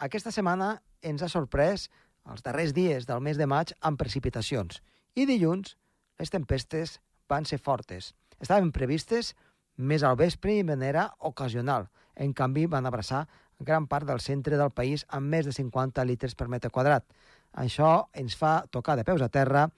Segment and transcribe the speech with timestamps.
[0.00, 1.90] Aquesta setmana ens ha sorprès
[2.32, 4.80] els darrers dies del mes de maig amb precipitacions
[5.12, 5.74] i dilluns
[6.20, 8.14] les tempestes van ser fortes.
[8.40, 9.34] Estaven previstes
[9.76, 11.88] més al vespre i manera ocasional.
[12.16, 13.26] En canvi, van abraçar
[13.60, 17.04] gran part del centre del país amb més de 50 litres per metre quadrat.
[17.52, 19.68] Això ens fa tocar de peus a terra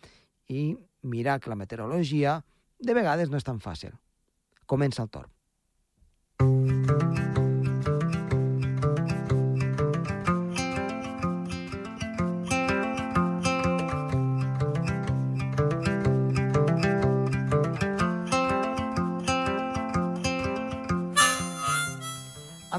[0.47, 2.39] i mirar que la meteorologia
[2.79, 3.95] de vegades no és tan fàcil.
[4.67, 5.31] Comença el torn.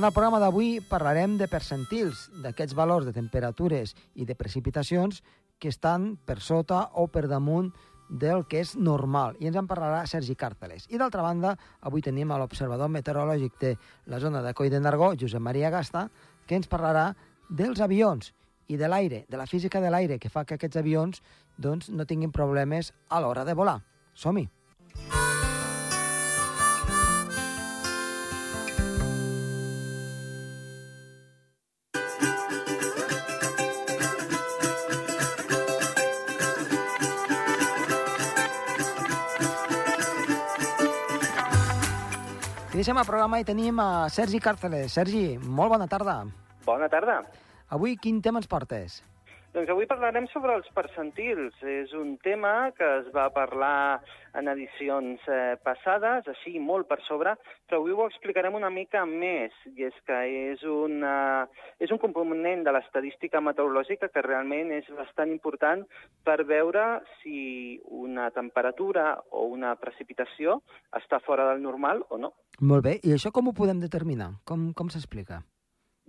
[0.03, 5.21] En el programa d'avui parlarem de percentils, d'aquests valors de temperatures i de precipitacions
[5.63, 7.69] que estan per sota o per damunt
[8.09, 9.37] del que és normal.
[9.39, 10.89] I ens en parlarà Sergi Càrteles.
[10.91, 13.71] I d'altra banda, avui tenim a l'observador meteorològic de
[14.11, 16.09] la zona de Coi de Nargó, Josep Maria Gasta,
[16.43, 17.13] que ens parlarà
[17.47, 18.33] dels avions
[18.67, 21.23] i de l'aire, de la física de l'aire, que fa que aquests avions
[21.55, 23.79] doncs, no tinguin problemes a l'hora de volar.
[24.19, 24.49] Som-hi!
[42.83, 44.91] Iniciem el programa i tenim a Sergi Càrceles.
[44.91, 46.17] Sergi, molt bona tarda.
[46.65, 47.13] Bona tarda.
[47.71, 48.97] Avui quin tema ens portes?
[49.53, 51.53] Doncs avui parlarem sobre els percentils.
[51.61, 54.01] És un tema que es va parlar
[54.33, 57.35] en edicions eh, passades, així molt per sobre,
[57.69, 61.45] però avui ho explicarem una mica més, i és que és, una,
[61.77, 65.85] és un component de l'estadística meteorològica que realment és bastant important
[66.25, 70.63] per veure si una temperatura o una precipitació
[70.97, 72.33] està fora del normal o no.
[72.65, 74.33] Molt bé, i això com ho podem determinar?
[74.49, 75.43] Com, com s'explica?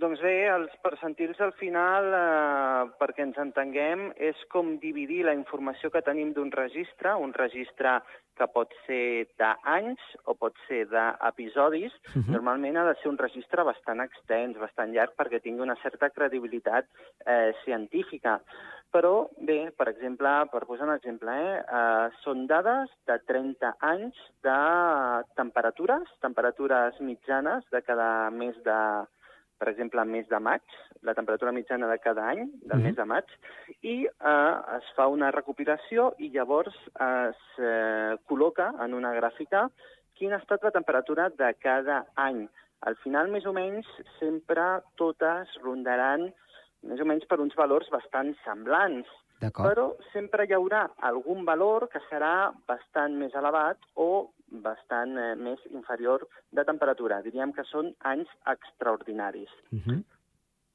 [0.02, 5.90] Doncs bé, els percentils al final, eh, perquè ens entenguem, és com dividir la informació
[5.94, 8.00] que tenim d'un registre, un registre
[8.34, 11.94] que pot ser d'anys o pot ser d'episodis.
[12.10, 12.32] Uh -huh.
[12.32, 16.86] Normalment ha de ser un registre bastant extens, bastant llarg, perquè tingui una certa credibilitat
[17.26, 18.40] eh, científica.
[18.90, 24.16] Però, bé, per exemple, per posar un exemple, eh, eh, són dades de 30 anys
[24.42, 29.06] de temperatures, temperatures mitjanes de cada mes de,
[29.58, 30.62] per exemple, el mes de maig,
[31.02, 32.82] la temperatura mitjana de cada any, del mm -hmm.
[32.82, 33.24] mes de maig,
[33.82, 39.68] i eh, es fa una recopilació i llavors es eh, col·loca en una gràfica
[40.14, 42.48] quina ha estat la temperatura de cada any.
[42.80, 43.86] Al final, més o menys,
[44.20, 46.32] sempre totes rondaran
[46.82, 49.08] més o menys per uns valors bastant semblants,
[49.52, 55.60] però sempre hi haurà algun valor que serà bastant més elevat o bastant eh, més
[55.70, 57.22] inferior de temperatura.
[57.22, 59.50] Diríem que són anys extraordinaris.
[59.72, 60.02] Uh -huh.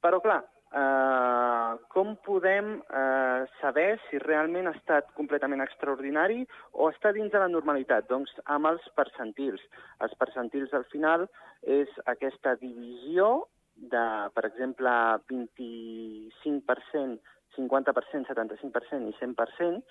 [0.00, 7.12] Però, clar, eh, com podem eh, saber si realment ha estat completament extraordinari o està
[7.12, 8.08] dins de la normalitat?
[8.08, 9.60] Doncs amb els percentils.
[10.00, 11.28] Els percentils, al final,
[11.62, 14.90] és aquesta divisió de, per exemple,
[15.32, 17.18] 25%,
[17.56, 19.82] 50%, 75% i 100%,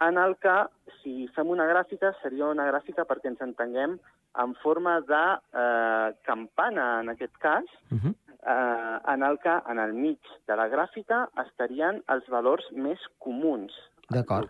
[0.00, 0.56] en el que,
[1.02, 3.98] si fem una gràfica, seria una gràfica perquè ens entenguem
[4.42, 5.22] en forma de
[5.54, 8.14] eh, campana, en aquest cas, uh -huh.
[8.42, 13.72] eh, en el que en el mig de la gràfica estarien els valors més comuns.
[14.10, 14.48] D'acord.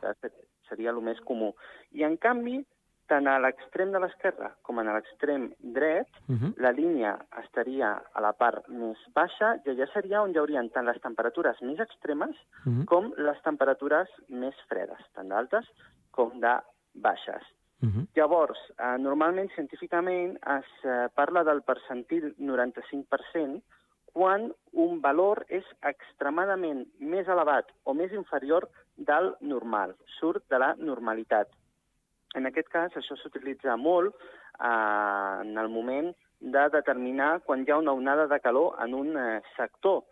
[0.68, 1.54] Seria el més comú.
[1.92, 2.64] I, en canvi,
[3.10, 6.52] tant a l'extrem de l'esquerra com a l'extrem dret, uh -huh.
[6.56, 10.86] la línia estaria a la part més baixa i allà seria on hi haurien tant
[10.86, 12.84] les temperatures més extremes uh -huh.
[12.84, 15.66] com les temperatures més fredes, tant d'altes
[16.10, 16.54] com de
[16.94, 17.42] baixes.
[17.82, 18.06] Uh -huh.
[18.14, 23.62] Llavors, eh, normalment, científicament, es eh, parla del percentil 95%
[24.14, 30.74] quan un valor és extremadament més elevat o més inferior del normal, surt de la
[30.78, 31.48] normalitat.
[32.34, 37.80] En aquest cas, això s'utilitza molt eh, en el moment de determinar quan hi ha
[37.80, 40.02] una onada de calor en un eh, sector.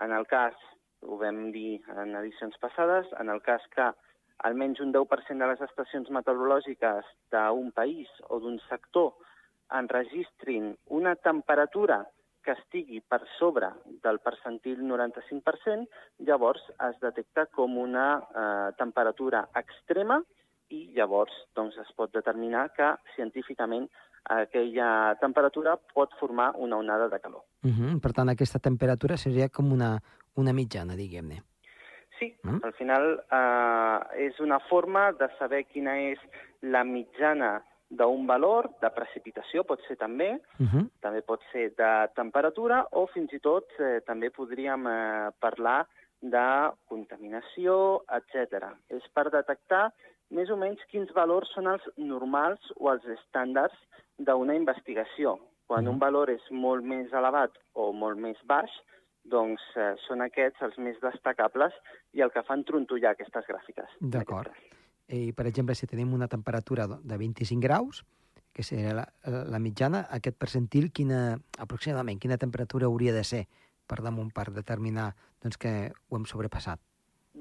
[0.00, 0.54] En el cas,
[1.02, 3.90] ho vam dir en edicions passades, en el cas que
[4.48, 9.12] almenys un 10% de les estacions meteorològiques d'un país o d'un sector
[9.78, 12.02] enregistrin una temperatura
[12.44, 13.70] que estigui per sobre
[14.04, 15.86] del percentil 95%,
[16.28, 20.20] llavors es detecta com una eh, temperatura extrema
[20.70, 23.88] i llavors doncs, es pot determinar que científicament
[24.24, 27.44] aquella temperatura pot formar una onada de calor.
[27.62, 28.00] Uh -huh.
[28.00, 30.00] Per tant, aquesta temperatura seria com una,
[30.36, 31.42] una mitjana, diguem-ne.
[32.18, 32.50] Sí, uh?
[32.50, 32.64] -huh.
[32.64, 36.18] al final eh, és una forma de saber quina és
[36.60, 40.90] la mitjana d'un valor de precipitació, pot ser també, Uh -huh.
[41.00, 45.86] també pot ser de temperatura o fins i tot eh, també podríem eh, parlar
[46.20, 48.72] de contaminació, etc.
[48.88, 49.92] És per detectar
[50.30, 53.76] més o menys quins valors són els normals o els estàndards
[54.18, 55.38] d'una investigació.
[55.66, 58.70] Quan un valor és molt més elevat o molt més baix,
[59.24, 61.72] doncs eh, són aquests els més destacables
[62.12, 63.96] i el que fan trontollar aquestes gràfiques.
[64.00, 64.52] D'acord.
[64.52, 64.80] cas.
[65.08, 68.04] I, per exemple, si tenim una temperatura de 25 graus,
[68.54, 73.44] que seria la, la mitjana, aquest percentil, quina, aproximadament, quina temperatura hauria de ser
[73.88, 75.10] per damunt per determinar
[75.42, 76.80] doncs, que ho hem sobrepassat?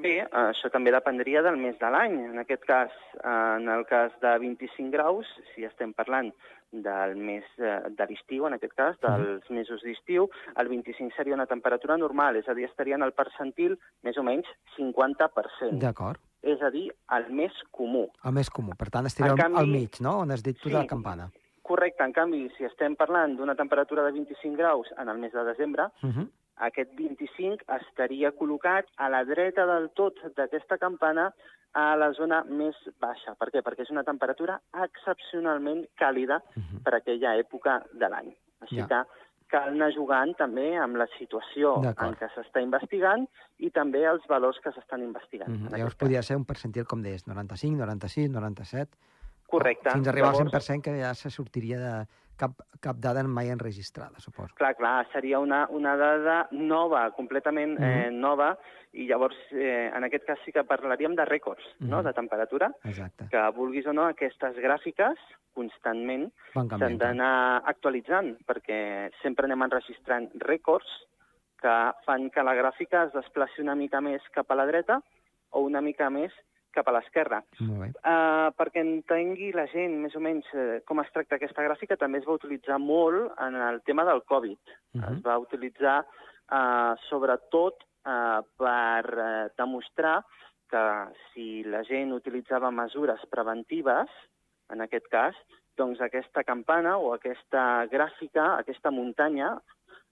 [0.04, 2.18] Bé, això també dependria del mes de l'any.
[2.34, 2.92] En aquest cas,
[3.24, 6.34] en el cas de 25 graus, si estem parlant
[6.74, 10.28] del mes eh, de l'estiu, en aquest cas, dels mesos d'estiu,
[10.58, 14.24] el 25 seria una temperatura normal, és a dir, estaria en el percentil més o
[14.24, 15.80] menys 50%.
[15.80, 16.20] D'acord.
[16.44, 18.08] És a dir, el més comú.
[18.26, 18.74] El més comú.
[18.76, 20.82] Per tant, estaria En al, canvi- al mig, no?, on has dit tu de la
[20.82, 20.88] Sí.
[20.88, 21.30] campana.
[21.64, 25.44] Correcte, en canvi, si estem parlant d'una temperatura de 25 graus en el mes de
[25.46, 26.28] desembre, Uh -huh.
[26.58, 31.34] Aquest 25 estaria col·locat a la dreta del tot d'aquesta campana
[31.74, 33.34] a la zona més baixa.
[33.36, 33.64] Per què?
[33.66, 36.84] Perquè és una temperatura excepcionalment càlida Mhm.
[36.84, 38.36] per aquella època de l'any.
[38.62, 38.88] Així Ja.
[38.88, 39.04] que
[39.50, 43.28] cal anar jugant també amb la situació en què s'està investigant
[43.60, 45.50] i també els valors que s'estan investigant.
[45.50, 45.66] Uh -huh.
[45.66, 48.98] aquest Llavors podria ser un percentil, com deies, 95, 96, 97...
[49.48, 49.92] Correcte.
[49.92, 52.08] Fins a arribar al Llavors- 100%, que ja se sortiria de
[52.38, 52.52] cap,
[52.82, 54.54] cap dada mai enregistrada, suposo.
[54.56, 58.20] Clar, clar, seria una, una dada nova, completament eh, Mhm.
[58.20, 58.58] nova,
[58.94, 61.98] i llavors eh, en aquest cas sí que parlaríem de rècords no?
[61.98, 62.04] Mhm.
[62.06, 63.28] de temperatura, Exacte.
[63.32, 65.18] que vulguis o no, aquestes gràfiques
[65.54, 70.88] constantment s'han d'anar actualitzant, perquè sempre anem enregistrant rècords
[71.62, 71.76] que
[72.06, 75.02] fan que la gràfica es desplaci una mica més cap a la dreta
[75.52, 76.32] o una mica més
[76.74, 77.42] cap a l'esquerra.
[78.04, 82.20] Uh, perquè entengui la gent més o menys uh, com es tracta aquesta gràfica, també
[82.20, 84.60] es va utilitzar molt en el tema del Covid.
[84.60, 85.04] Uh Mhm.
[85.04, 85.18] -huh.
[85.18, 86.06] Es va utilitzar
[86.52, 87.76] uh, sobretot
[88.06, 90.24] uh, per uh, demostrar
[90.70, 90.84] que
[91.34, 94.10] si la gent utilitzava mesures preventives,
[94.70, 95.36] en aquest cas,
[95.78, 99.60] doncs aquesta campana o aquesta gràfica, aquesta muntanya,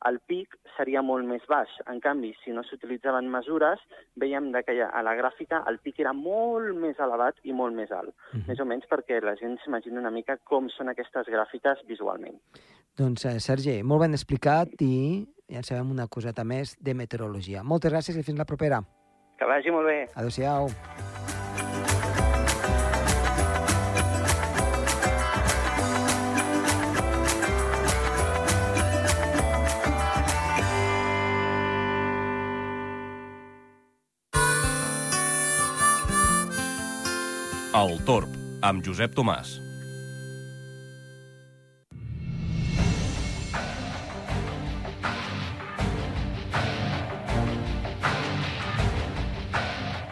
[0.10, 1.72] el pic seria molt més baix.
[1.92, 3.82] En canvi, si no s'utilitzaven mesures,
[4.16, 8.14] veiem que a la gràfica el pic era molt més elevat i molt més alt.
[8.34, 8.48] Mhm.
[8.48, 12.40] Més o menys perquè la gent s'imagina una mica com són aquestes gràfiques visualment.
[12.98, 17.64] Doncs, eh, Sergi, molt ben explicat i ja en sabem una coseta més de meteorologia.
[17.64, 18.82] Moltes gràcies i fins la propera.
[19.38, 20.06] Que vagi molt bé.
[20.16, 21.11] Adéu-siau.
[37.72, 38.28] El Torb,
[38.68, 39.54] amb Josep Tomàs.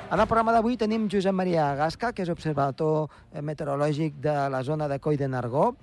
[0.08, 4.64] En el programa d'avui tenim Josep Maria Gasca, que és observador eh, meteorològic de la
[4.64, 5.74] zona de Coi de Nargó,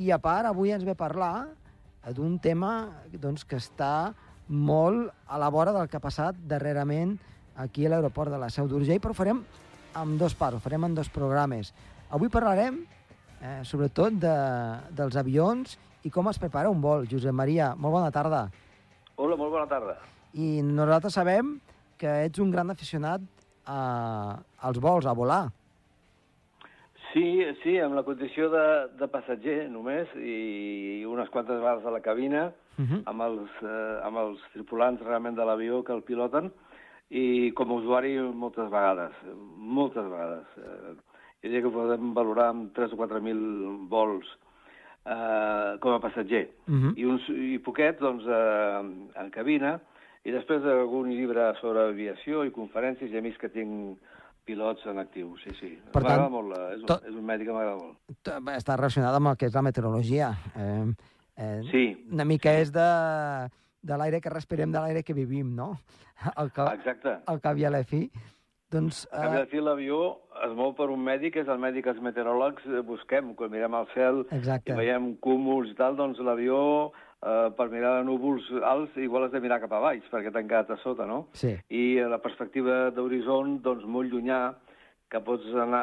[0.00, 4.14] i a part avui ens ve parlar eh, d'un tema doncs, que està
[4.48, 7.18] molt a la vora del que ha passat darrerament
[7.60, 9.44] aquí a l'aeroport de la Seu d'Urgell, però farem
[9.94, 11.72] amb dos parts, ho farem en dos programes.
[12.10, 12.80] Avui parlarem
[13.40, 14.34] eh, sobretot de,
[14.96, 17.06] dels avions i com es prepara un vol.
[17.10, 18.46] Josep Maria, molt bona tarda.
[19.16, 19.98] Hola, molt bona tarda.
[20.32, 21.58] I nosaltres sabem
[22.00, 23.24] que ets un gran aficionat
[23.66, 25.48] a, als vols, a volar.
[27.10, 28.64] Sí, sí, amb la condició de,
[29.00, 32.50] de passatger només i unes quantes vegades a la cabina
[32.80, 33.02] Uh -huh.
[33.04, 36.50] amb els, eh, amb els tripulants realment de l'avió que el piloten
[37.10, 39.12] i com a usuari moltes vegades,
[39.56, 40.46] moltes vegades.
[40.58, 40.94] Eh,
[41.42, 44.26] jo diria que podem valorar amb 3 o 4.000 vols
[45.06, 46.50] eh, com a passatger.
[46.68, 46.92] Uh -huh.
[46.96, 49.80] I, uns, i poquets, doncs, eh, en cabina,
[50.24, 53.98] i després algun llibre sobre aviació i conferències, i a mi és que tinc
[54.44, 55.78] pilots en actiu, sí, sí.
[55.92, 57.96] Per tant, molt, eh, és, un, tot- és un mèdic que m'agrada molt.
[58.56, 60.30] Està relacionat amb el que és la meteorologia.
[60.56, 60.92] Eh,
[61.36, 62.06] eh, Sí.
[62.12, 63.48] Una mica és de,
[63.82, 65.72] de l'aire que respirem, de l'aire que vivim, no?
[66.36, 67.18] El que, Exacte.
[67.26, 68.10] el que havia a la fi.
[68.70, 71.90] Doncs, A eh, de fi, l'avió es mou per un mèdic, és el mèdic que
[71.90, 73.32] els meteoròlegs eh, busquem.
[73.34, 74.70] Quan mirem al cel exacte.
[74.70, 76.60] i veiem cúmuls i tal, doncs l'avió,
[77.18, 80.70] eh, per mirar núvols alts, igual has de mirar cap a baix, perquè t'han quedat
[80.70, 81.24] a sota, no?
[81.34, 81.56] Sí.
[81.66, 84.44] I a la perspectiva d'horitzont, doncs molt llunyà,
[85.10, 85.82] que pots anar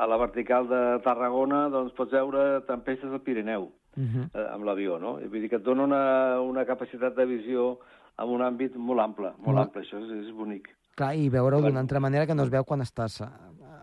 [0.00, 4.28] a la vertical de Tarragona, doncs pots veure tempestes al Pirineu Uh -huh.
[4.34, 5.14] eh, amb l'avió, no?
[5.20, 7.78] Vull dir que et dona una, una capacitat de visió
[8.18, 10.68] en un àmbit molt ample, molt Molt- ample, això és, és bonic.
[10.94, 13.30] Clar, i veure-ho d'una altra manera que no es veu quan estàs a,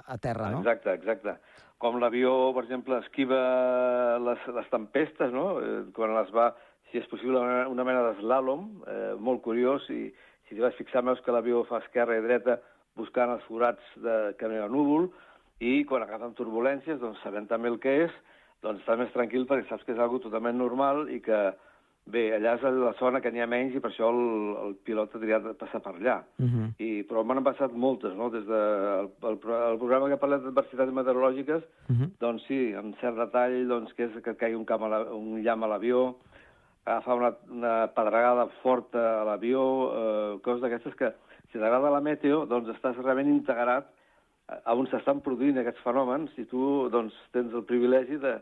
[0.08, 0.60] a terra, no?
[0.60, 1.38] Exacte, exacte.
[1.78, 5.60] Com l'avió, per exemple, esquiva les, les tempestes, no?
[5.60, 6.54] Eh, quan les va,
[6.92, 10.12] si és possible, una, una mena d'eslàlom, eh, molt curiós, i
[10.48, 12.60] si t'hi vas fixar, veus que l'avió fa esquerra i dreta
[12.96, 15.10] buscant els forats de, que no hi ha núvol,
[15.60, 18.12] i quan agafen turbulències, doncs sabent també el que és,
[18.66, 21.39] doncs estàs més tranquil perquè saps que és algo totalment normal i que,
[22.10, 24.22] bé, allà és la zona que n'hi ha menys i per això el,
[24.66, 26.18] el pilot ha triat de passar per allà.
[26.39, 26.68] Uh -huh.
[26.78, 28.30] I, però m'han passat moltes, no?
[28.30, 29.38] Des del de, el,
[29.72, 32.10] el, programa que parla d'adversitats meteorològiques, Uh -huh.
[32.20, 35.42] doncs sí, amb cert detall, doncs, que és que caigui un, camp a la, un
[35.44, 36.16] llamp a l'avió,
[36.86, 39.62] agafar una, una pedregada forta a l'avió,
[39.94, 41.13] eh, coses d'aquestes que,
[41.51, 43.86] si t'agrada la meteo, doncs estàs realment integrat
[44.65, 48.36] a- on s'estan produint aquests fenòmens i tu doncs, tens el privilegi de,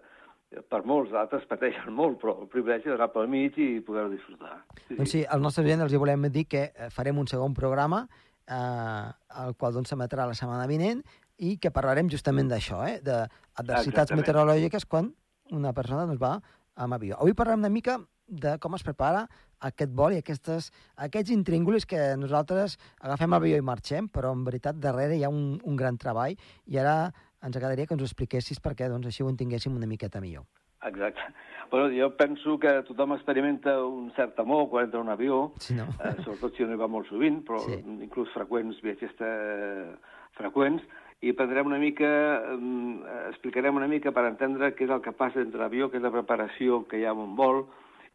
[0.71, 4.61] per molts, altres pateixen molt, però el privilegi d'anar pel mig i poder-ho disfrutar.
[4.87, 7.53] Sí, Doncs sí, als nostres oients els hi volem dir que eh, farem un segon
[7.57, 8.05] programa,
[8.47, 9.07] eh,
[9.43, 11.03] el qual doncs, s'emetrà la setmana vinent,
[11.37, 15.11] i que parlarem justament d'això, eh, d'adversitats meteorològiques quan
[15.51, 16.37] una persona doncs, va
[16.75, 17.17] amb avió.
[17.19, 19.25] Avui parlem una mica de com es prepara
[19.67, 20.69] aquest vol i aquestes,
[21.01, 25.57] aquests intríngulis que nosaltres agafem avió i marxem, però en veritat darrere hi ha un,
[25.63, 26.35] un gran treball
[26.67, 27.09] i ara
[27.41, 30.45] ens agradaria que ens ho expliquessis perquè doncs, així ho entenguéssim una miqueta millor.
[30.85, 31.23] Exacte.
[31.71, 35.73] Però jo penso que tothom experimenta un cert temor quan entra en un avió, Sí,
[35.75, 35.87] no?
[35.99, 37.79] eh, sobretot si no hi va molt sovint, però Sí.
[38.05, 39.95] inclús freqüents viatgers eh,
[40.37, 40.83] freqüents,
[41.25, 42.05] i prendrem una mica,
[42.53, 46.03] eh, explicarem una mica per entendre què és el que passa entre l'avió, què és
[46.05, 47.65] la preparació que hi ha en un vol,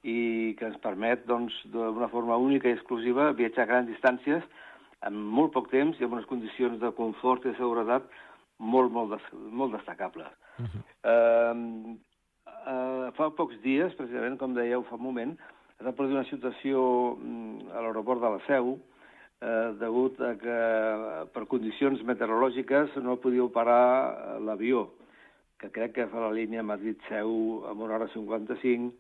[0.03, 4.43] i que ens permet, doncs, d'una forma única i exclusiva, viatjar a grans distàncies
[5.07, 8.07] en molt poc temps i amb unes condicions de confort i de seguretat
[8.59, 10.31] molt, molt, des, molt destacables.
[10.59, 10.83] Uh -huh.
[11.11, 11.97] Eh,
[12.67, 15.37] eh, fa pocs dies, precisament, com dèieu fa un moment,
[15.79, 18.79] es va produir una situació mm, a l'aeroport de la Seu,
[19.43, 20.59] eh, degut a que
[21.35, 24.91] per condicions meteorològiques no podia operar eh, l'avió,
[25.59, 28.93] que crec que fa la línia Madrid-Seu amb una hora 55,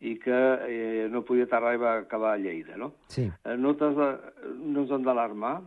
[0.00, 2.92] i que eh, no podia aterrar i va acabar a Lleida, no?
[3.06, 3.28] Sí.
[3.44, 5.60] Eh, No, no ens hem d'alarmar.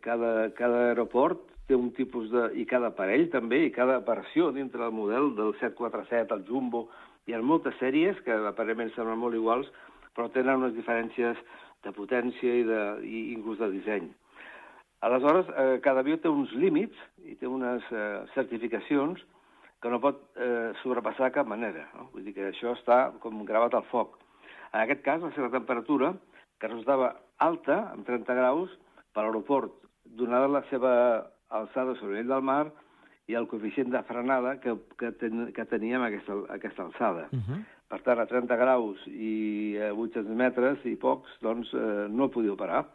[0.00, 2.48] Cada, cada aeroport té un tipus de...
[2.58, 6.88] i cada aparell també, i cada versió dintre del model del 747, el Jumbo,
[7.26, 9.68] hi ha moltes sèries que aparentment semblen molt iguals,
[10.16, 11.38] però tenen unes diferències
[11.84, 14.08] de potència i, de, i inclús de disseny.
[15.02, 19.22] Aleshores, eh, cada avió té uns límits i té unes eh, certificacions
[19.82, 21.88] que no pot eh, sobrepassar de cap manera.
[21.96, 22.08] No?
[22.12, 24.14] Vull dir que això està com gravat al foc.
[24.72, 26.12] En aquest cas, la seva temperatura,
[26.62, 28.70] que resultava alta, amb 30 graus,
[29.12, 29.74] per l'aeroport,
[30.04, 30.92] donada la seva
[31.52, 32.64] alçada sobre el del mar
[33.28, 37.28] i el coeficient de frenada que, que, ten, que teníem aquesta, aquesta alçada.
[37.32, 37.60] Uh -huh.
[37.92, 42.52] Per tant, a 30 graus i a 800 metres i pocs, doncs eh, no podia
[42.52, 42.86] operar.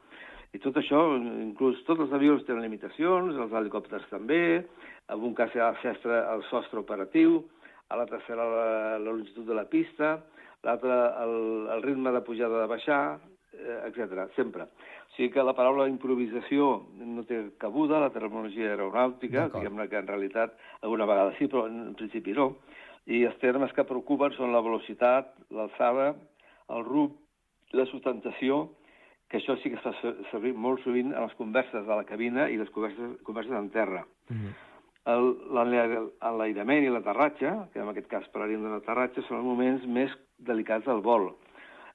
[0.56, 4.63] I tot això, inclús tots els avions tenen limitacions, els helicòpters també,
[5.12, 7.42] en un cas serà el sostre, el sostre operatiu,
[7.89, 8.68] a l'altre serà la,
[9.00, 10.18] la longitud de la pista,
[10.63, 11.36] l'altre el,
[11.75, 13.01] el ritme de pujada de baixar,
[13.54, 14.27] eh, etc.
[14.36, 14.68] sempre.
[14.68, 20.10] O sigui que la paraula improvisació no té cabuda, la terminologia aeronàutica, diguem-ne que en
[20.10, 22.51] realitat alguna vegada sí, però en principi no.
[23.08, 26.12] I els termes que preocupen són la velocitat, l'alçada,
[26.75, 27.16] el RUP,
[27.74, 28.66] la sustentació,
[29.29, 32.05] que això sí que es fa ser- servir molt sovint en les converses de la
[32.05, 34.05] cabina i les converses, converses en terra.
[35.07, 39.86] El- l'enlaire- L'enlairament i l'aterratge, que en aquest cas parlaríem de l'aterratge, són els moments
[39.88, 41.29] més delicats del vol.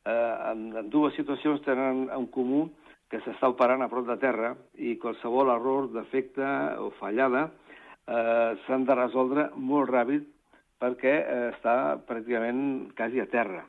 [0.04, 2.70] Eh, en, en dues situacions tenen en comú
[3.08, 6.42] que s'està operant a prop de terra i qualsevol error, defecte
[6.80, 7.50] o fallada
[8.08, 10.24] eh, s'han de resoldre molt ràpid
[10.80, 13.62] perquè eh, està pràcticament quasi a terra.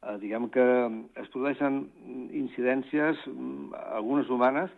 [0.00, 0.64] Eh, diguem que
[1.20, 1.82] es produeixen
[2.32, 4.70] incidències, mm, algunes humanes,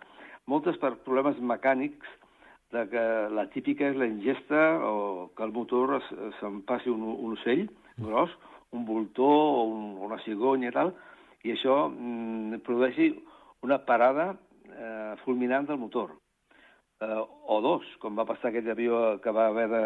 [0.50, 2.09] moltes per problemes mecànics,
[2.73, 6.00] de que la típica és la ingesta o que el motor
[6.41, 7.67] se'n passi un, un ocell
[7.99, 8.33] gros,
[8.73, 10.95] un voltor o un, una cigonya i tal,
[11.45, 13.12] i això mm, produeixi
[13.62, 16.17] una parada eh, fulminant del motor.
[17.02, 19.85] Eh, o dos, com va passar aquell avió que va haver de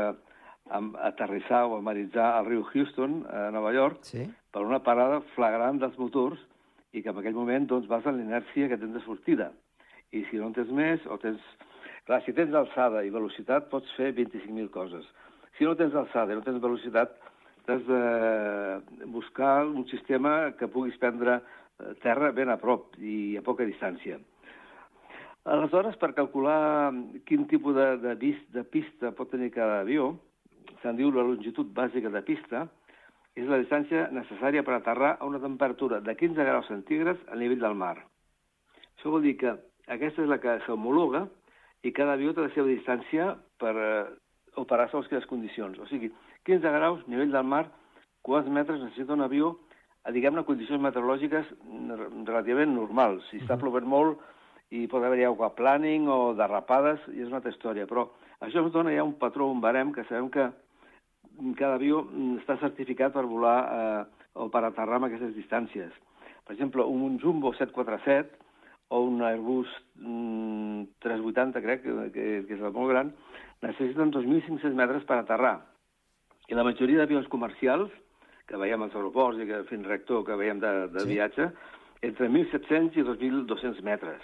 [0.70, 4.24] am- aterrissar o amaritzar al riu Houston, a Nova York, Sí.
[4.52, 6.38] per una parada flagrant dels motors
[6.92, 9.52] i que en aquell moment doncs, vas en l'inèrcia que tens de sortida.
[10.12, 11.40] I si no en tens més, o tens...
[12.06, 15.04] Clar, si tens alçada i velocitat, pots fer 25.000 coses.
[15.58, 17.16] Si no tens alçada i no tens velocitat,
[17.66, 23.42] has de buscar un sistema que puguis prendre eh, terra ben a prop i a
[23.42, 24.20] poca distància.
[25.46, 26.92] Aleshores, per calcular
[27.26, 30.12] quin tipus de, de, vis, de pista pot tenir cada avió,
[30.86, 32.66] se'n diu la longitud bàsica de pista,
[33.36, 37.60] és la distància necessària per aterrar a una temperatura de 15 graus centígrads a nivell
[37.60, 37.96] del mar.
[38.96, 39.52] Això vol dir que
[39.92, 41.26] aquesta és la que s'homologa
[41.84, 44.06] i cada avió té la seva distància per eh,
[44.62, 45.76] operar segons quines condicions.
[45.82, 46.08] O sigui,
[46.48, 47.66] 15 graus, nivell del mar,
[48.24, 49.52] quants metres necessita un avió
[50.06, 51.52] a, diguem-ne, condicions meteorològiques
[52.24, 53.26] relativament normals.
[53.28, 54.22] Si està plovent molt
[54.74, 57.86] i pot haver-hi aquaplaning o derrapades, i és una altra història.
[57.90, 58.08] Però
[58.40, 60.48] això ens dona ja un patró, un barem, que sabem que
[61.58, 62.02] cada avió
[62.38, 64.02] està certificat per volar eh,
[64.36, 65.92] o per aterrar amb aquestes distàncies.
[66.46, 68.44] Per exemple, un Jumbo 747
[68.88, 73.12] o un Airbus mm, 380, crec, que, que, és el molt gran,
[73.64, 75.56] necessiten 2.500 metres per aterrar.
[76.46, 77.90] I la majoria d'avions comercials,
[78.46, 81.10] que veiem als aeroports i que fent rector que veiem de, de sí.
[81.16, 81.50] viatge,
[82.06, 84.22] entre 1.700 i 2.200 metres.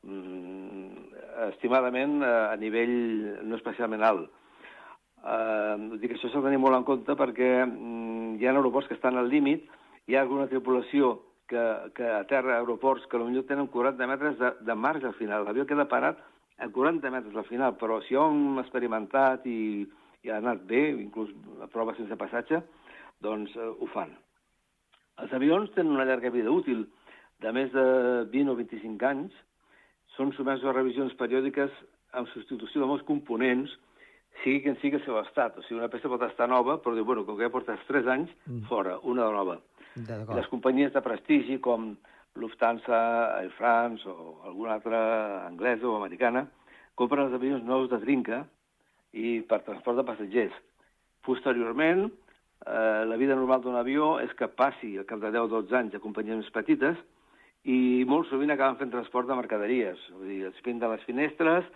[0.00, 1.10] Mm,
[1.50, 2.94] estimadament eh, a nivell
[3.44, 4.30] no especialment alt.
[5.20, 8.96] Eh, dic, això s'ha de tenir molt en compte perquè mm, hi ha aeroports que
[8.96, 9.66] estan al límit,
[10.08, 11.18] hi ha alguna tripulació
[11.50, 11.62] que,
[11.96, 15.44] que aterra aeroports que potser tenen 40 metres de, de marge al final.
[15.44, 16.22] L'avió queda parat
[16.60, 19.84] a 40 metres al final, però si han experimentat i,
[20.24, 22.62] i ha anat bé, inclús a prova sense passatge,
[23.20, 24.14] doncs eh, ho fan.
[25.20, 26.86] Els avions tenen una llarga vida útil
[27.44, 27.84] de més de
[28.32, 29.36] 20 o 25 anys,
[30.16, 31.72] són sotmesos a revisions periòdiques
[32.16, 33.72] amb substitució de molts components,
[34.42, 35.58] sigui quin sigui el seu estat.
[35.58, 38.08] O sigui, una peça pot estar nova, però diu, bueno, com que ja portes 3
[38.14, 38.64] anys, mm.
[38.70, 39.58] fora, una de nova.
[40.38, 41.94] Les companyies de prestigi com
[42.38, 43.00] Lufthansa,
[43.40, 46.46] Air France o alguna altra anglesa o americana
[46.94, 48.44] compren els avions nous de trinca
[49.12, 50.54] i per transport de passatgers.
[51.26, 55.48] Posteriorment, eh, la vida normal d'un avió és que passi al cap de 10 o
[55.60, 56.96] 12 anys a companyies més petites
[57.64, 60.00] i molt sovint acaben fent transport de mercaderies.
[60.16, 61.66] Vull dir, es pinten les finestres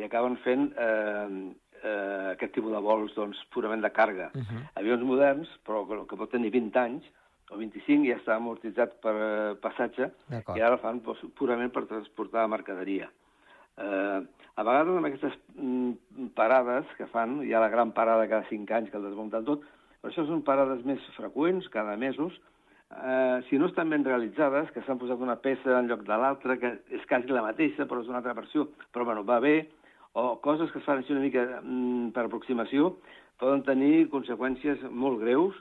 [0.00, 4.30] i acaben fent eh, eh, aquest tipus de vols doncs, purament de càrrega.
[4.34, 4.62] Uh -huh.
[4.82, 7.04] Avions moderns, però que, que pot tenir 20 anys,
[7.50, 10.10] o 25 ja està amortitzat per eh, passatge
[10.56, 13.10] i ara fan doncs, purament per transportar mercaderia.
[13.76, 14.20] Eh,
[14.56, 18.74] a vegades amb aquestes mm, parades que fan, hi ha la gran parada cada 5
[18.76, 19.64] anys que el desmunten tot,
[20.00, 22.36] però això són parades més freqüents, cada mesos,
[22.90, 26.56] eh, si no estan ben realitzades, que s'han posat una peça en lloc de l'altra,
[26.60, 29.70] que és quasi la mateixa, però és una altra versió, però bueno, va bé,
[30.12, 32.96] o coses que es fan així una mica mm, per aproximació,
[33.40, 35.56] poden tenir conseqüències molt greus,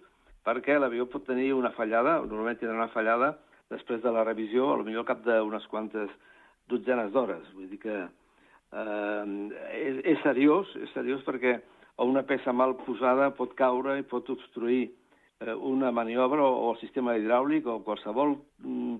[0.45, 3.35] perquè l'avió pot tenir una fallada, normalment tindrà una fallada
[3.69, 6.09] després de la revisió, potser al cap d'unes quantes
[6.69, 7.45] dotzenes d'hores.
[7.53, 9.25] Vull dir que eh,
[9.77, 11.59] és, és seriós, és seriós perquè
[12.05, 16.81] una peça mal posada pot caure i pot obstruir eh, una maniobra o, o el
[16.81, 18.99] sistema hidràulic o qualsevol mm,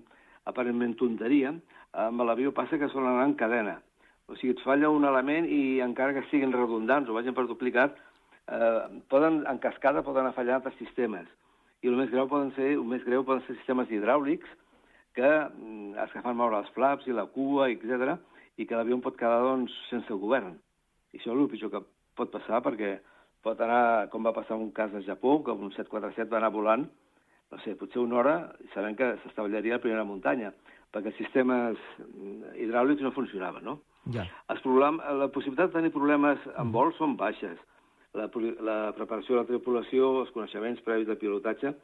[0.50, 1.54] aparentment tonteria.
[1.90, 3.80] Amb l'avió passa que solen anar en cadena.
[4.30, 7.98] O sigui, et falla un element i encara que siguin redundants o vagin per duplicat,
[8.46, 11.26] eh, poden, en cascada poden fallar altres sistemes.
[11.82, 14.48] I el més greu poden ser, el més greu poden ser sistemes hidràulics
[15.18, 18.20] que mm, els que fan moure els flaps i la cua, etc
[18.60, 20.54] i que l'avió pot quedar doncs, sense govern.
[21.14, 21.84] I això és el pitjor que
[22.18, 22.98] pot passar perquè
[23.44, 26.84] pot anar, com va passar un cas de Japó, que un 747 va anar volant,
[27.50, 30.52] no sé, potser una hora, i sabem que s'establiria la primera muntanya,
[30.92, 33.78] perquè els sistemes mm, hidràulics no funcionaven, no?
[34.14, 34.24] Ja.
[34.48, 37.58] Els problem, la possibilitat de tenir problemes en vol són baixes
[38.14, 38.26] la,
[38.66, 41.74] la preparació de la tripulació, els coneixements previs de pilotatge,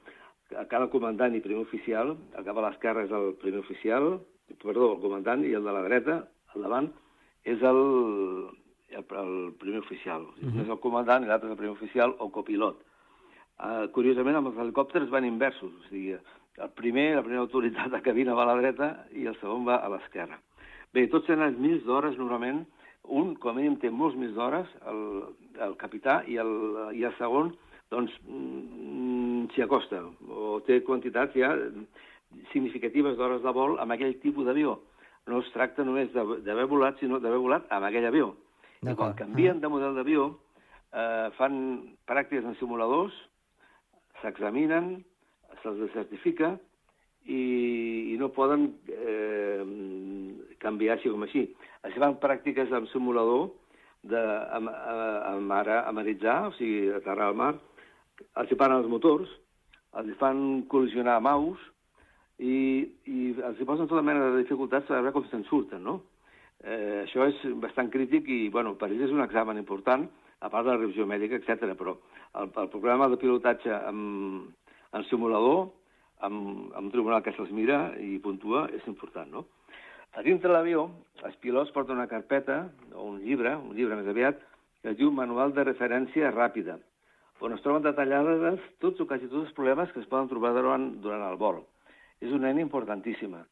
[0.70, 4.16] cada comandant i primer oficial, al cap a l'esquerra és el primer oficial,
[4.62, 6.20] perdó, el comandant, i el de la dreta,
[6.55, 6.90] al davant,
[7.46, 7.81] és el,
[8.90, 10.22] el, el primer oficial.
[10.22, 10.62] Uh -huh.
[10.62, 12.83] és el comandant i l'altre és el primer oficial o copilot.
[13.57, 18.02] Uh, curiosament, amb els helicòpters van inversos, o sigui, el primer, la primera autoritat de
[18.02, 20.38] cabina va a la dreta i el segon va a l'esquerra.
[20.94, 22.64] Bé, tots tenen mils d'hores, normalment,
[23.07, 25.03] un, com a mínim, té molts més d'hores, el,
[25.66, 26.53] el capità, i el,
[26.99, 27.53] i el segon,
[27.92, 31.53] doncs, mm, s'hi acosta, o té quantitats ja
[32.53, 34.77] significatives d'hores de vol amb aquell tipus d'avió.
[35.31, 38.33] No es tracta només d'haver volat, sinó d'haver volat amb aquell avió.
[38.83, 40.29] I quan canvien de model d'avió,
[40.92, 41.57] eh, fan
[42.07, 43.14] pràctiques en simuladors,
[44.22, 45.01] s'examinen,
[45.62, 46.53] se'ls certifica
[47.27, 49.62] i, i no poden eh,
[50.62, 51.47] canviar així com així.
[51.87, 53.51] Es fan pràctiques amb simulador
[54.07, 54.23] de
[54.57, 57.55] am, am, ara, amaritzar, o sigui, aterrar al mar,
[58.40, 59.31] els hi paren els motors,
[59.99, 60.42] els hi fan
[60.73, 61.64] col·lisionar amb aus
[62.38, 66.01] i, i els hi posen tota mena de dificultats per veure com se'n surten, no?
[66.64, 70.07] Eh, això és bastant crític i, bueno, per ells és un examen important,
[70.40, 71.73] a part de la revisió mèdica, etc.
[71.79, 71.97] però
[72.40, 74.53] el, el programa de pilotatge amb,
[74.97, 75.69] en simulador,
[76.27, 79.47] amb, amb un tribunal que se'ls mira i puntua, és important, no?
[80.16, 80.87] A dintre l'avió,
[81.29, 84.38] els pilots porten una carpeta, o un llibre, un llibre més aviat,
[84.81, 86.79] que es diu Manual de Referència Ràpida,
[87.44, 90.87] on es troben detallades tots o quasi tots els problemes que es poden trobar durant,
[91.05, 91.59] durant el vol.
[92.24, 93.42] És una eina importantíssima.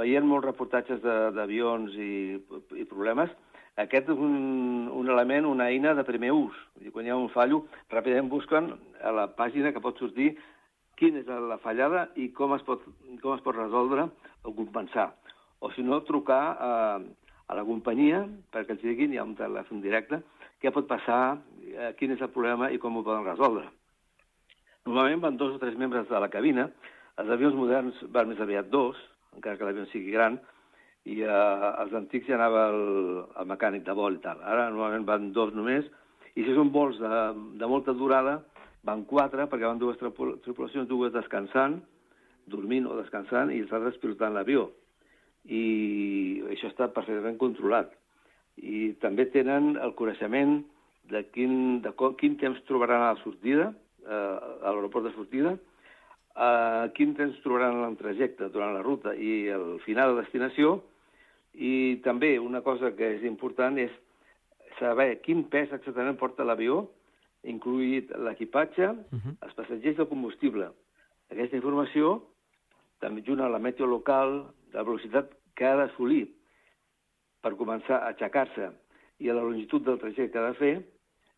[0.00, 2.40] Veient molts reportatges d'avions i,
[2.80, 3.36] i problemes,
[3.84, 6.56] aquest és un, un element, una eina de primer ús.
[6.80, 8.72] Dir, quan hi ha un fallo, ràpidament busquen
[9.04, 10.32] a la pàgina que pot sortir
[10.96, 12.88] quina és la fallada i com es pot,
[13.20, 14.08] com es pot resoldre
[14.48, 15.10] o compensar.
[15.66, 16.72] O si no, trucar a,
[17.50, 18.20] a la companyia
[18.54, 20.20] perquè els diguin, hi ha un telèfon directe,
[20.62, 23.66] què pot passar, eh, quin és el problema i com ho poden resoldre.
[24.86, 26.68] Normalment van dos o tres membres de la cabina,
[27.18, 29.00] els avions moderns van més aviat dos,
[29.34, 30.38] encara que l'avió sigui gran,
[31.06, 32.86] i eh, els antics ja anava el,
[33.42, 34.46] el mecànic de vol i tal.
[34.46, 35.90] Ara normalment van dos només,
[36.36, 37.22] i si són vols de,
[37.58, 38.38] de molta durada,
[38.86, 41.80] van quatre, perquè van dues tripulacions, dues descansant,
[42.46, 44.68] dormint o descansant, i els altres pilotant l'avió.
[45.46, 47.92] I això està perfectament controlat.
[48.56, 50.58] I també tenen el coneixement
[51.10, 53.70] de quin, de com, quin temps trobaran a la sortida,
[54.06, 55.54] eh, a l'aeroport de sortida,
[56.34, 60.80] eh, quin temps trobaran en el trajecte durant la ruta i el final de destinació,
[61.54, 63.92] i també una cosa que és important és
[64.80, 66.82] saber quin pes exactament porta l'avió,
[67.46, 69.36] incluït l'equipatge, uh -huh.
[69.40, 70.70] els passatgers i el combustible.
[71.30, 72.22] Aquesta informació,
[72.98, 76.26] també junt a la meteo local, la velocitat que ha d'assolir
[77.40, 78.68] per començar a aixecar-se
[79.24, 80.74] i a la longitud del trajecte que ha de fer,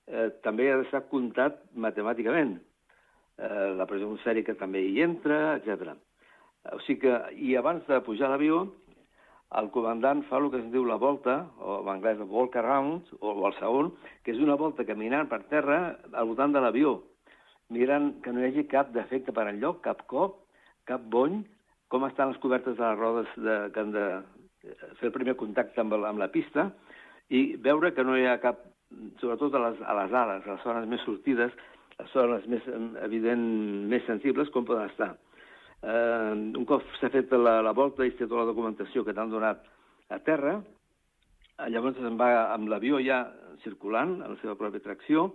[0.08, 2.56] eh, també ha d'estar comptat matemàticament.
[3.38, 5.94] Eh, la pressió atmosfèrica també hi entra, etc.
[6.74, 8.64] O sigui que, i abans de pujar a l'avió,
[9.60, 13.46] el comandant fa el que es diu la volta, o en anglès walk around, o
[13.46, 13.92] el segon,
[14.24, 15.78] que és una volta caminant per terra
[16.12, 16.98] al voltant de l'avió,
[17.72, 20.42] mirant que no hi hagi cap defecte per enlloc, cap cop,
[20.88, 21.44] cap bony,
[21.88, 24.04] com estan les cobertes de les rodes de, que han de
[25.00, 26.68] fer el primer contacte amb, amb la pista,
[27.28, 28.60] i veure que no hi ha cap,
[29.20, 31.54] sobretot a les, a les ales, a les zones més sortides,
[31.98, 32.68] les zones més,
[33.04, 33.44] evident,
[33.90, 35.14] més sensibles, com poden estar.
[35.78, 39.32] Eh, un cop s'ha fet la, la volta i s'ha tota la documentació que t'han
[39.32, 39.64] donat
[40.14, 43.24] a terra, eh, llavors se'n va amb l'avió ja
[43.64, 45.28] circulant, en la seva pròpia tracció,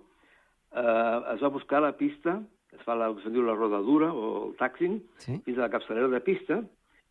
[0.74, 2.40] eh, es va buscar la pista,
[2.74, 5.40] es fa la, que diu la rodadura o el taxing, sí?
[5.46, 6.62] fins a la capçalera de pista,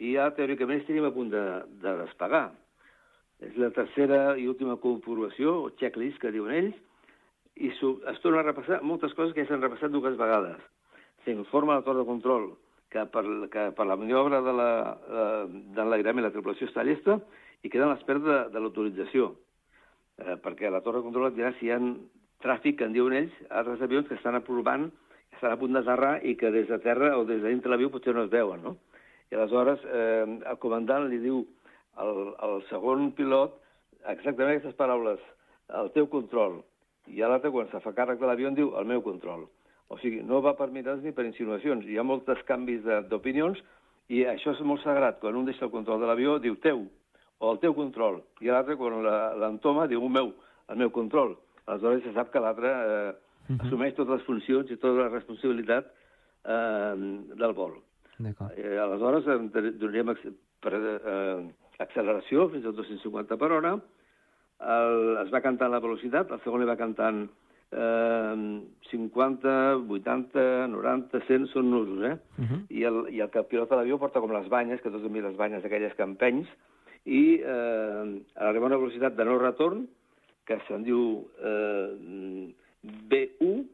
[0.03, 1.43] i ja teòricament estaríem a punt de,
[1.83, 2.47] de despegar.
[3.43, 6.81] És la tercera i última comprovació, o checklist, que diuen ells,
[7.63, 10.61] i es torna a repassar moltes coses que ja s'han repassat dues vegades.
[11.25, 12.53] S'informa la torre de control
[12.93, 17.19] que per, que per la maniobra de l'enlairament la, de la tripulació està llesta
[17.63, 19.33] i queda a l'espera de, de l'autorització.
[20.21, 21.81] Eh, perquè la torre de control et dirà si hi ha
[22.43, 24.91] tràfic, que en diuen ells, altres avions que estan aprovant,
[25.43, 28.15] estan a punt d'aterrar i que des de terra o des de dintre l'avió potser
[28.15, 28.77] no es veuen, no?
[29.33, 31.41] I aleshores eh, el comandant li diu
[31.99, 33.57] al, al segon pilot
[34.07, 35.19] exactament aquestes paraules,
[35.81, 36.61] el teu control.
[37.11, 39.49] I l'altre, quan se fa càrrec de l'avió, diu el meu control.
[39.91, 41.91] O sigui, no va per mirades ni per insinuacions.
[41.91, 43.59] Hi ha molts canvis d'opinions
[44.15, 45.19] i això és molt sagrat.
[45.19, 46.87] Quan un deixa el control de l'avió, diu teu,
[47.43, 48.23] o el teu control.
[48.47, 49.03] I l'altre, quan
[49.43, 50.33] l'entoma, diu el meu,
[50.71, 51.35] el meu control.
[51.67, 53.13] Aleshores se sap que l'altre eh,
[53.49, 53.59] uh mhm.
[53.59, 53.67] -huh.
[53.67, 55.87] assumeix totes les funcions i tota la responsabilitat
[56.45, 56.95] eh,
[57.37, 57.75] del vol.
[58.57, 59.25] Eh, aleshores,
[59.79, 60.15] donaríem
[60.61, 63.77] per, eh, acceleració fins a 250 per hora,
[64.63, 67.25] el, es va cantant la velocitat, el segon li va cantant
[67.73, 69.55] eh, 50,
[69.89, 72.17] 80, 90, 100 són nusos, eh?
[72.39, 72.61] Uh -huh.
[72.69, 75.27] I, el, I el que pilota l'avió porta com les banyes, que tots hem vist
[75.27, 76.49] les banyes aquelles que empenys,
[77.05, 79.89] i eh, arriba a una velocitat de no retorn,
[80.47, 83.65] que se'n diu eh, B1,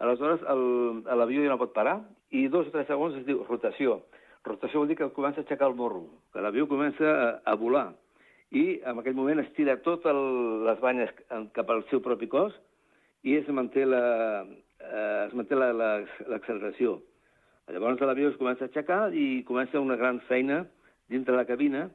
[0.00, 1.98] aleshores l'avió ja no pot parar,
[2.30, 4.00] i dos o tres segons es diu rotació.
[4.44, 7.92] Rotació vol dir que comença a aixecar el morro, que l'avió comença a, a volar,
[8.54, 10.14] i en aquell moment estira totes
[10.68, 11.10] les banyes
[11.56, 12.54] cap al seu propi cos,
[13.24, 14.04] i es manté la,
[14.44, 16.98] eh, es manté l'acceleració.
[16.98, 17.10] La,
[17.72, 20.64] Llavors l'avió es comença a aixecar i comença una gran feina
[21.08, 21.86] dintre la cabina.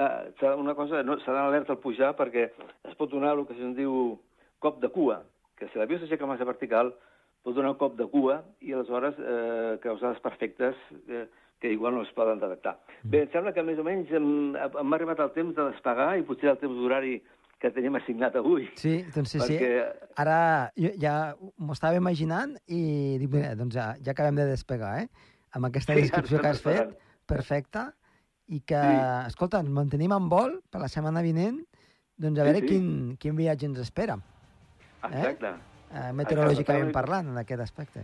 [0.00, 2.48] Eh, una cosa, no, d'anar alerta al pujar perquè
[2.88, 4.16] es pot donar el que se'n diu
[4.64, 5.20] cop de cua,
[5.58, 6.92] que si l'avió s'aixeca massa vertical
[7.44, 11.26] pot donar un cop de cua i aleshores eh, causar desperfectes eh,
[11.60, 12.78] que igual no es poden detectar.
[13.02, 16.24] Bé, em sembla que més o menys hem, hem arribat al temps de despegar i
[16.26, 17.18] potser el temps d'horari
[17.62, 18.66] que tenim assignat avui.
[18.80, 19.70] Sí, doncs sí, perquè...
[19.70, 20.08] sí.
[20.20, 20.38] Ara
[20.76, 22.82] jo ja m'ho estava imaginant i
[23.20, 25.30] dic, mira, doncs ja, ja acabem de despegar, eh?
[25.54, 26.92] Amb aquesta descripció que has fet,
[27.30, 27.86] perfecta,
[28.52, 29.00] i que, sí.
[29.30, 31.62] escolta, ens mantenim en vol per la setmana vinent,
[32.20, 32.74] doncs a veure sí, sí.
[32.74, 34.18] Quin, quin viatge ens espera.
[35.10, 35.54] Exacte.
[35.94, 36.10] Eh?
[36.16, 38.02] meteorològicament parlant, en aquest aspecte.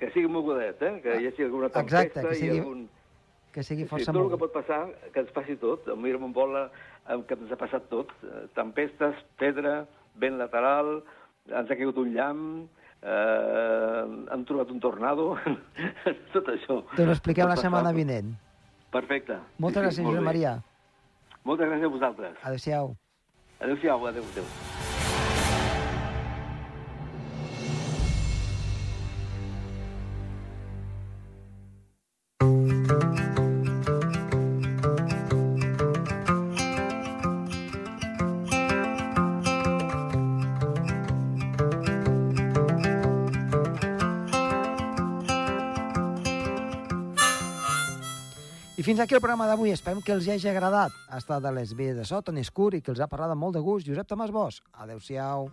[0.00, 0.94] Que sigui mogudet, eh?
[1.04, 2.56] Que hi hagi alguna tempesta Exacte, que sigui...
[2.56, 2.86] i algun
[3.52, 4.78] que sigui força sí, tot el que pot passar,
[5.12, 5.88] que ens passi tot.
[5.92, 6.56] A mi em vol
[7.28, 8.12] que ens ha passat tot.
[8.24, 9.82] Eh, tempestes, pedra,
[10.22, 11.02] vent lateral,
[11.50, 12.46] ens ha caigut un llamp,
[13.02, 15.32] eh, han trobat un tornado,
[16.34, 16.80] tot això.
[16.96, 18.32] Te ho expliquem la setmana vinent.
[18.92, 19.38] Perfecte.
[19.60, 20.58] Moltes gràcies, Josep Maria.
[21.44, 22.36] Moltes gràcies a vosaltres.
[22.42, 22.94] Adéu-siau.
[23.60, 24.30] Adéu-siau, adéu,
[49.02, 49.72] aquí el programa d'avui.
[49.74, 50.94] Esperem que els hagi agradat.
[51.10, 53.42] Ha estat a les vies de so, Toni Escur, i que els ha parlat amb
[53.42, 54.62] molt de gust Josep Tomàs Bosch.
[54.84, 55.50] Adéu-siau.